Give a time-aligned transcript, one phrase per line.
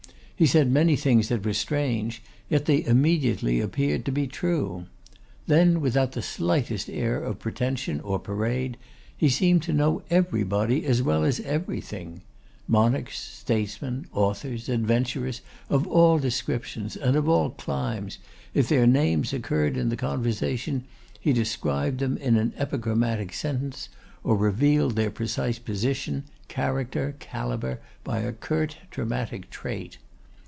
[0.33, 4.87] He said many things that were strange, yet they immediately appeared to be true.
[5.45, 8.75] Then, without the slightest air of pretension or parade,
[9.15, 12.23] he seemed to know everybody as well as everything.
[12.67, 18.17] Monarchs, statesmen, authors, adventurers, of all descriptions and of all climes,
[18.55, 20.85] if their names occurred in the conversation,
[21.19, 23.89] he described them in an epigrammatic sentence,
[24.23, 29.99] or revealed their precise position, character, calibre, by a curt dramatic trait.